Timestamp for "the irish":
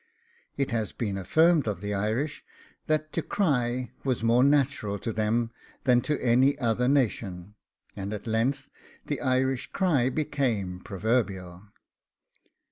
1.79-2.43, 9.05-9.67